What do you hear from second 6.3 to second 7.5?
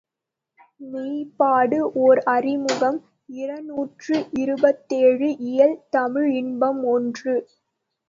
இன்பம் ஒன்று.